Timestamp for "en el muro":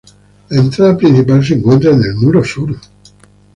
1.91-2.43